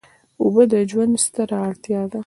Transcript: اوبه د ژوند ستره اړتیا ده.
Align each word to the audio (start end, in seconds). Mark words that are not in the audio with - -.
اوبه 0.41 0.63
د 0.71 0.75
ژوند 0.89 1.13
ستره 1.25 1.57
اړتیا 1.67 2.01
ده. 2.11 2.19